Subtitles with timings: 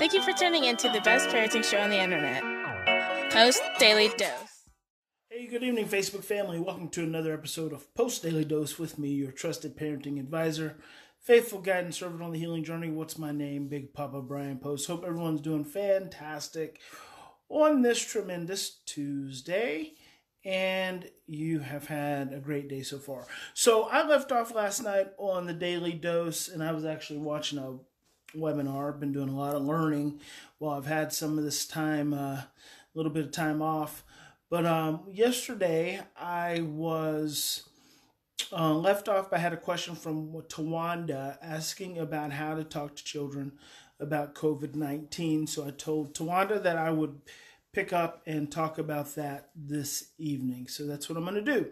[0.00, 2.42] Thank you for tuning in to the best parenting show on the internet,
[3.30, 4.64] Post Daily Dose.
[5.28, 6.58] Hey, good evening, Facebook family.
[6.58, 10.78] Welcome to another episode of Post Daily Dose with me, your trusted parenting advisor,
[11.20, 12.88] faithful guide and servant on the healing journey.
[12.88, 13.68] What's my name?
[13.68, 14.86] Big Papa Bryan Post.
[14.86, 16.80] Hope everyone's doing fantastic
[17.50, 19.92] on this tremendous Tuesday
[20.44, 23.26] and you have had a great day so far.
[23.52, 27.58] So I left off last night on the daily dose, and I was actually watching
[27.58, 27.76] a
[28.34, 28.92] webinar.
[28.92, 30.20] I've been doing a lot of learning
[30.58, 32.48] while I've had some of this time, uh, a
[32.94, 34.04] little bit of time off.
[34.50, 37.68] But um, yesterday I was
[38.52, 39.32] uh, left off.
[39.32, 43.52] I had a question from Tawanda asking about how to talk to children
[44.00, 45.46] about COVID 19.
[45.46, 47.20] So I told Tawanda that I would
[47.72, 50.66] pick up and talk about that this evening.
[50.66, 51.70] So that's what I'm going to do.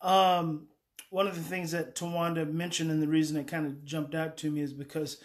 [0.00, 0.68] Um,
[1.10, 4.36] one of the things that Tawanda mentioned, and the reason it kind of jumped out
[4.38, 5.18] to me, is because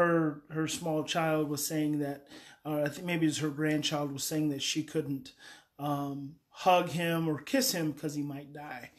[0.00, 2.26] her her small child was saying that,
[2.64, 5.32] uh, I think maybe it was her grandchild was saying that she couldn't
[5.78, 8.90] um, hug him or kiss him because he might die,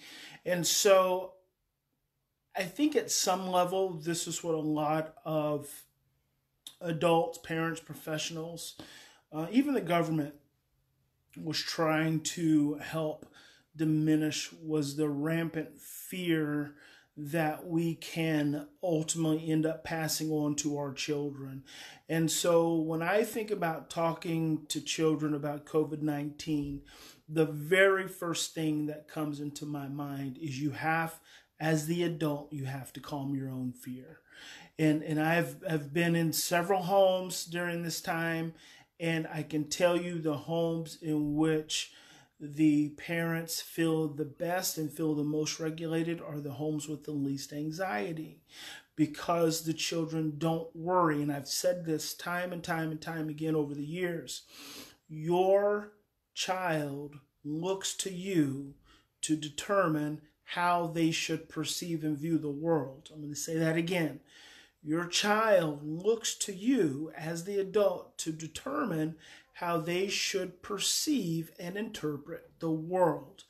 [0.45, 1.33] and so
[2.55, 5.67] I think at some level this is what a lot of
[6.81, 8.75] adults, parents, professionals,
[9.31, 10.33] uh, even the government
[11.41, 13.25] was trying to help
[13.75, 16.75] diminish was the rampant fear
[17.23, 21.63] that we can ultimately end up passing on to our children.
[22.09, 26.81] And so when I think about talking to children about COVID 19,
[27.30, 31.19] the very first thing that comes into my mind is you have,
[31.59, 34.22] as the adult, you have to calm your own fear.
[34.80, 38.56] And, and I've, I've been in several homes during this time,
[39.00, 41.94] and I can tell you the homes in which
[42.42, 47.11] the parents feel the best and feel the most regulated are the homes with the
[47.11, 48.42] least anxiety
[48.95, 51.22] because the children don't worry.
[51.22, 54.42] And I've said this time and time and time again over the years.
[55.08, 55.94] Your
[56.34, 58.74] child looks to you
[59.22, 63.09] to determine how they should perceive and view the world.
[63.13, 64.19] I'm going to say that again.
[64.84, 69.16] Your child looks to you as the adult to determine
[69.53, 73.44] how they should perceive and interpret the world.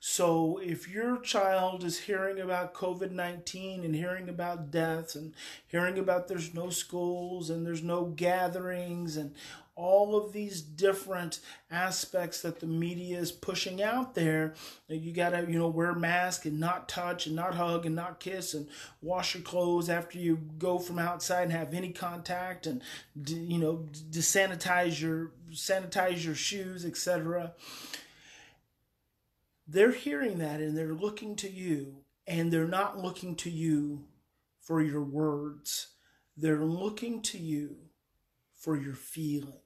[0.00, 5.34] So, if your child is hearing about COVID 19 and hearing about death and
[5.66, 9.34] hearing about there's no schools and there's no gatherings and
[9.78, 11.40] all of these different
[11.70, 14.54] aspects that the media is pushing out there,
[14.88, 17.94] you got to, you know, wear a mask and not touch and not hug and
[17.94, 18.68] not kiss and
[19.00, 22.82] wash your clothes after you go from outside and have any contact and,
[23.26, 27.54] you know, desanitize your, sanitize your shoes, etc
[29.68, 34.06] they're hearing that and they're looking to you, and they're not looking to you
[34.60, 35.88] for your words.
[36.36, 37.76] They're looking to you
[38.54, 39.60] for your feeling.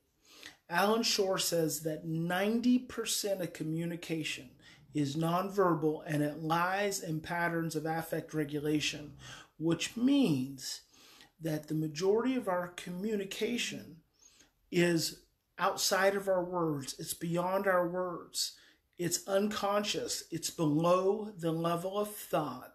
[0.70, 4.50] Allan Schore says that 90% of communication
[4.94, 9.12] is nonverbal and it lies in patterns of affect regulation,
[9.58, 10.82] which means
[11.40, 13.96] that the majority of our communication
[14.70, 15.22] is
[15.58, 18.52] outside of our words, it's beyond our words.
[18.98, 22.74] It's unconscious, it's below the level of thought,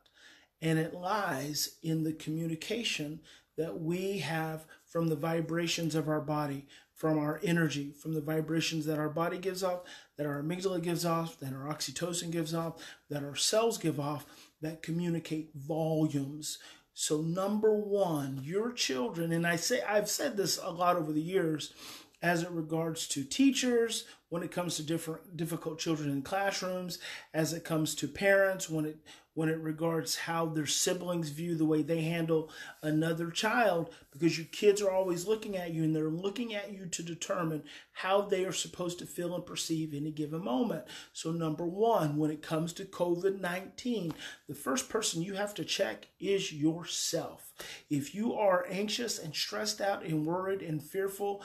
[0.61, 3.21] and it lies in the communication
[3.55, 4.65] that we have
[4.97, 6.65] from the vibrations of our body,
[6.95, 9.81] from our energy, from the vibrations that our body gives off,
[10.17, 14.25] that our amygdala gives off, that our oxytocin gives off, that our cells give off,
[14.59, 16.57] that communicate volumes.
[16.95, 21.21] So, number one, your children, and I say I've said this a lot over the
[21.21, 21.75] years,
[22.21, 26.99] as it regards to teachers, when it comes to different difficult children in classrooms,
[27.33, 28.97] as it comes to parents, when it
[29.37, 32.49] when it regards how their siblings view the way they handle
[32.81, 36.87] another child, because your kids are always looking at you and they're looking at you
[36.87, 37.61] to determine
[37.91, 40.85] how they are supposed to feel and perceive any given moment.
[41.13, 44.11] So, number one, when it comes to COVID 19,
[44.47, 47.53] the first person you have to check is yourself.
[47.91, 51.43] If you are anxious and stressed out and worried and fearful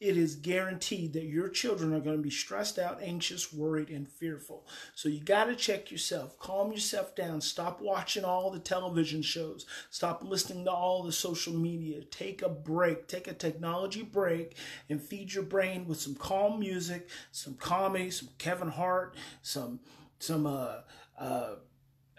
[0.00, 4.08] it is guaranteed that your children are going to be stressed out, anxious, worried, and
[4.08, 4.64] fearful.
[4.94, 9.66] So you got to check yourself, calm yourself down, stop watching all the television shows,
[9.90, 12.02] stop listening to all the social media.
[12.02, 14.56] Take a break, take a technology break,
[14.88, 19.80] and feed your brain with some calm music, some comedy, some Kevin Hart, some
[20.20, 20.78] some uh
[21.18, 21.54] uh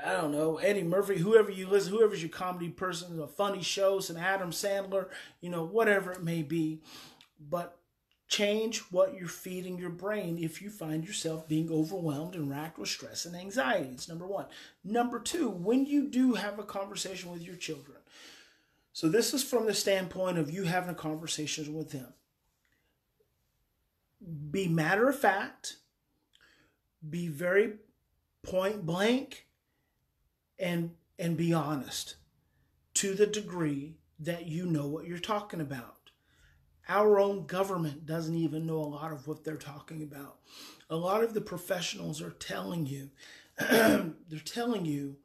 [0.04, 4.00] I don't know, Eddie Murphy, whoever you listen, whoever's your comedy person, a funny show,
[4.00, 5.10] some Adam Sandler,
[5.42, 6.82] you know, whatever it may be
[7.39, 7.77] but
[8.27, 12.89] change what you're feeding your brain if you find yourself being overwhelmed and racked with
[12.89, 13.89] stress and anxiety.
[13.91, 14.45] It's number one.
[14.83, 17.97] Number two, when you do have a conversation with your children,
[18.94, 22.13] so this is from the standpoint of you having a conversation with them.
[24.51, 25.77] be matter of fact,
[27.07, 27.75] be very
[28.44, 29.47] point blank,
[30.59, 32.15] and and be honest
[32.95, 35.99] to the degree that you know what you're talking about.
[36.89, 40.39] Our own government doesn't even know a lot of what they're talking about.
[40.89, 43.12] A lot of the professionals are telling you,
[43.59, 45.18] they're telling you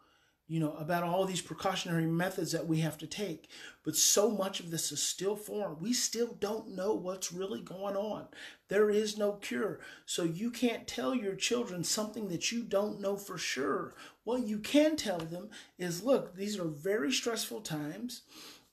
[0.46, 3.48] you know, about all these precautionary methods that we have to take.
[3.82, 5.78] But so much of this is still foreign.
[5.80, 8.26] We still don't know what's really going on.
[8.68, 9.80] There is no cure.
[10.04, 13.94] So you can't tell your children something that you don't know for sure.
[14.24, 18.22] What you can tell them is look, these are very stressful times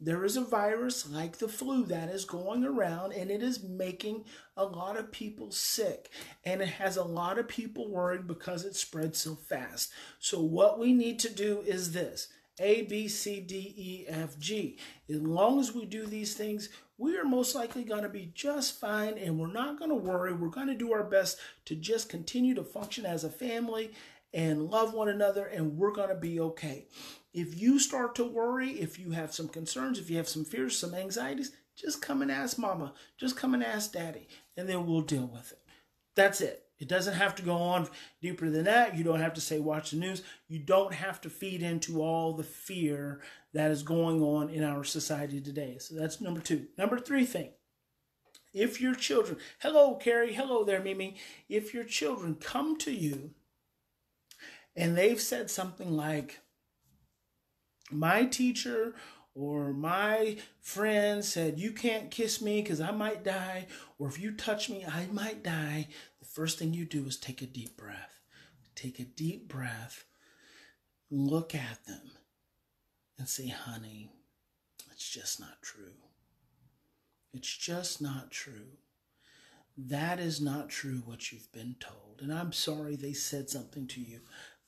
[0.03, 4.25] there is a virus like the flu that is going around and it is making
[4.57, 6.09] a lot of people sick
[6.44, 9.92] and it has a lot of people worried because it spreads so fast.
[10.19, 14.80] So, what we need to do is this A, B, C, D, E, F, G.
[15.07, 18.80] As long as we do these things, we are most likely going to be just
[18.80, 20.33] fine and we're not going to worry.
[20.33, 23.92] We're going to do our best to just continue to function as a family
[24.33, 26.86] and love one another, and we're going to be okay.
[27.33, 30.78] If you start to worry, if you have some concerns, if you have some fears,
[30.78, 35.01] some anxieties, just come and ask mama, just come and ask daddy, and then we'll
[35.01, 35.60] deal with it.
[36.16, 36.66] That's it.
[36.78, 37.88] It doesn't have to go on
[38.22, 38.98] deeper than that.
[38.98, 40.24] You don't have to say watch the news.
[40.48, 43.22] You don't have to feed into all the fear
[43.54, 45.77] that is going on in our society today.
[45.80, 46.68] So that's number two.
[46.77, 47.51] Number three thing.
[48.51, 51.18] If your children, hello, Carrie, hello there, Mimi.
[51.48, 53.31] If your children come to you
[54.75, 56.39] and they've said something like,
[57.91, 58.95] my teacher
[59.33, 63.67] or my friend said, You can't kiss me because I might die,
[63.97, 65.88] or if you touch me, I might die,
[66.19, 68.19] the first thing you do is take a deep breath.
[68.75, 70.05] Take a deep breath,
[71.09, 72.11] look at them,
[73.17, 74.09] and say, Honey,
[74.91, 75.93] it's just not true.
[77.33, 78.77] It's just not true.
[79.77, 82.19] That is not true what you've been told.
[82.21, 84.19] And I'm sorry they said something to you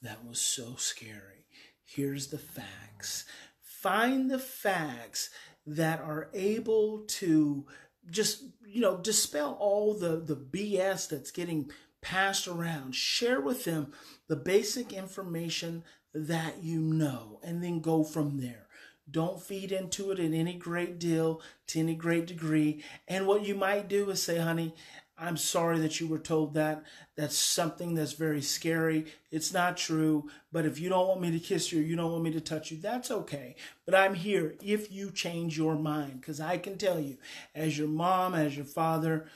[0.01, 1.45] that was so scary.
[1.85, 3.25] Here's the facts.
[3.62, 5.30] Find the facts
[5.65, 7.65] that are able to
[8.09, 11.71] just, you know, dispel all the, the BS that's getting
[12.01, 12.95] passed around.
[12.95, 13.94] Share with them
[14.27, 15.83] the basic information
[16.13, 18.68] that you know and then go from there.
[19.09, 22.83] Don't feed into it in any great deal to any great degree.
[23.07, 24.75] And what you might do is say, honey,
[25.23, 26.83] I'm sorry that you were told that.
[27.15, 29.05] That's something that's very scary.
[29.31, 30.29] It's not true.
[30.51, 32.71] But if you don't want me to kiss you, you don't want me to touch
[32.71, 33.55] you, that's okay.
[33.85, 36.19] But I'm here if you change your mind.
[36.19, 37.17] Because I can tell you,
[37.55, 39.27] as your mom, as your father,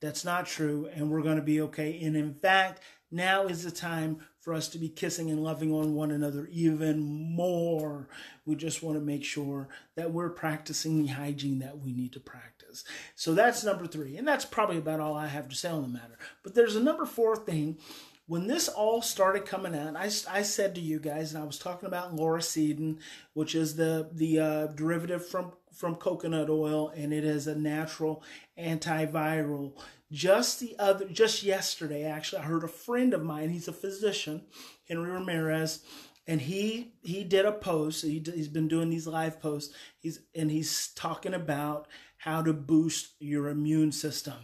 [0.00, 0.88] that's not true.
[0.94, 2.00] And we're going to be okay.
[2.02, 2.80] And in fact,
[3.12, 7.00] now is the time for us to be kissing and loving on one another even
[7.00, 8.08] more.
[8.44, 12.20] We just want to make sure that we're practicing the hygiene that we need to
[12.20, 12.84] practice.
[13.14, 14.16] So that's number three.
[14.16, 16.18] And that's probably about all I have to say on the matter.
[16.42, 17.78] But there's a number four thing.
[18.26, 21.58] When this all started coming out, I, I said to you guys, and I was
[21.58, 22.98] talking about lauricidin,
[23.34, 28.22] which is the, the uh, derivative from, from coconut oil, and it is a natural
[28.58, 29.74] antiviral.
[30.10, 34.42] Just the other just yesterday actually i heard a friend of mine he's a physician
[34.86, 35.82] henry ramirez
[36.26, 40.50] and he he did a post he, he's been doing these live posts he's and
[40.50, 41.86] he's talking about
[42.18, 44.34] how to boost your immune system.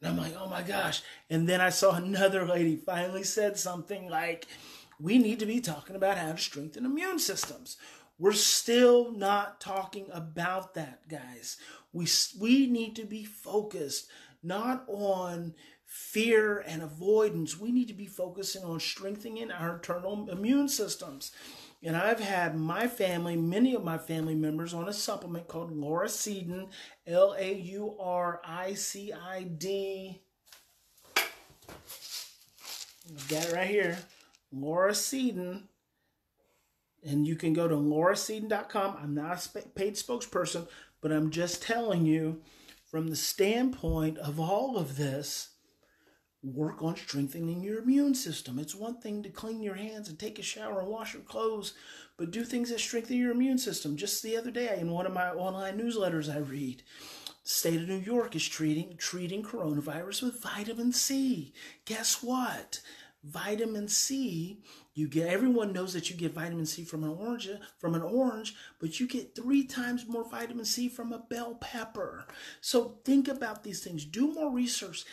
[0.00, 1.02] And i'm like oh my gosh.
[1.28, 4.46] And then i saw another lady finally said something like
[5.00, 7.76] we need to be talking about how to strengthen immune systems
[8.18, 11.56] we're still not talking about that guys
[11.92, 12.06] we
[12.38, 14.08] we need to be focused
[14.42, 15.54] not on
[15.86, 17.58] fear and avoidance.
[17.58, 21.32] We need to be focusing on strengthening our internal immune systems.
[21.82, 26.68] And I've had my family, many of my family members, on a supplement called Lauricidin,
[27.06, 30.20] L A U R I C I D.
[33.28, 33.98] Got it right here,
[34.52, 35.62] Lauricidin.
[37.04, 38.96] And you can go to lauricidin.com.
[39.00, 40.68] I'm not a paid spokesperson,
[41.00, 42.42] but I'm just telling you
[42.90, 45.50] from the standpoint of all of this,
[46.42, 48.58] work on strengthening your immune system.
[48.58, 51.74] It's one thing to clean your hands and take a shower and wash your clothes,
[52.16, 53.96] but do things that strengthen your immune system.
[53.96, 56.82] Just the other day, in one of my online newsletters I read,
[57.42, 61.52] the state of New York is treating treating coronavirus with vitamin C.
[61.84, 62.80] Guess what?
[63.26, 64.60] Vitamin C
[64.96, 68.54] you get everyone knows that you get vitamin C from an orange from an orange,
[68.80, 72.24] but you get 3 times more vitamin C from a bell pepper.
[72.62, 74.06] So think about these things.
[74.06, 75.04] Do more research.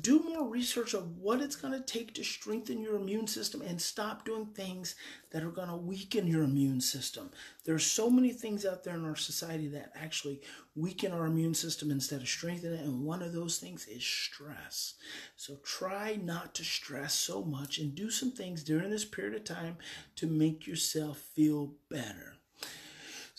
[0.00, 3.80] Do more research of what it's going to take to strengthen your immune system and
[3.80, 4.94] stop doing things
[5.30, 7.30] that are going to weaken your immune system.
[7.64, 10.42] There's so many things out there in our society that actually
[10.76, 14.94] weaken our immune system instead of strengthen it, and one of those things is stress.
[15.36, 19.44] So try not to stress so much and do some things during this period of
[19.44, 19.78] time
[20.16, 22.36] to make yourself feel better.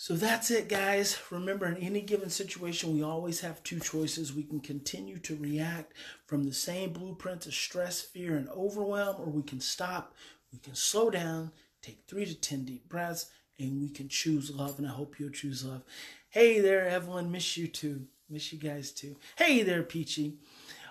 [0.04, 1.18] So that's it, guys.
[1.30, 4.34] Remember, in any given situation, we always have two choices.
[4.34, 5.94] We can continue to react
[6.26, 10.12] from the same blueprint of stress, fear, and overwhelm, or we can stop,
[10.52, 14.78] we can slow down, take three to 10 deep breaths, and we can choose love.
[14.78, 15.84] And I hope you'll choose love.
[16.28, 17.32] Hey there, Evelyn.
[17.32, 18.02] Miss you too.
[18.28, 19.16] Miss you guys too.
[19.36, 20.34] Hey there, Peachy.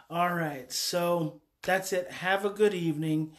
[0.09, 0.71] All right.
[0.71, 2.09] So that's it.
[2.09, 3.33] Have a good evening.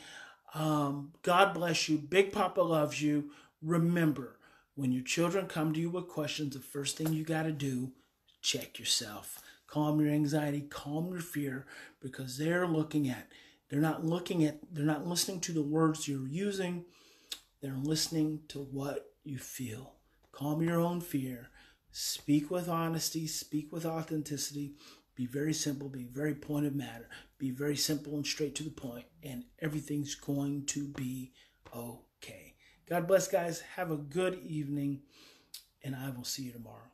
[0.55, 1.99] Um, God bless you.
[1.99, 3.33] Big Papa loves you.
[3.61, 4.37] Remember,
[4.75, 7.93] when your children come to you with questions, the first thing you got to do,
[8.43, 9.41] check yourself.
[9.67, 11.67] Calm your anxiety, calm your fear,
[12.01, 13.29] because they're looking at,
[13.69, 16.85] they're not looking at, they're not listening to the words you're using,
[17.61, 19.95] they're listening to what you feel.
[20.33, 21.49] Calm your own fear.
[21.91, 24.75] Speak with honesty, speak with authenticity.
[25.15, 28.71] Be very simple, be very point of matter, be very simple and straight to the
[28.71, 31.33] point, and everything's going to be
[31.75, 32.14] okay.
[32.89, 33.63] God bless, guys.
[33.77, 35.01] Have a good evening,
[35.83, 36.94] and I will see you tomorrow.